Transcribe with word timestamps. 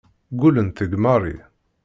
Ggullent 0.33 0.79
deg 0.81 0.91
Mary. 1.03 1.35